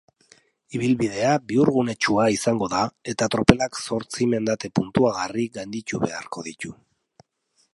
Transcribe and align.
Ibilbidea 0.77 1.33
bihurgunetsua 1.51 2.25
izango 2.35 2.69
da 2.71 2.79
eta 3.13 3.27
tropelak 3.35 3.77
zortzi 3.83 4.27
mendate 4.33 4.73
puntuagarri 4.81 5.47
gainditu 5.59 6.01
beharko 6.07 6.47
ditu. 6.49 6.75